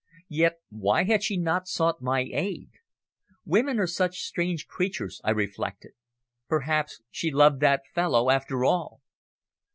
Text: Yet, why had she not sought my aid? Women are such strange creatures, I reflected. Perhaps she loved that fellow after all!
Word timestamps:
Yet, 0.33 0.57
why 0.69 1.03
had 1.03 1.21
she 1.21 1.37
not 1.37 1.67
sought 1.67 2.01
my 2.01 2.21
aid? 2.21 2.69
Women 3.45 3.77
are 3.79 3.85
such 3.85 4.21
strange 4.23 4.65
creatures, 4.65 5.21
I 5.23 5.29
reflected. 5.29 5.91
Perhaps 6.49 7.03
she 7.11 7.29
loved 7.29 7.59
that 7.59 7.83
fellow 7.93 8.31
after 8.31 8.65
all! 8.65 9.01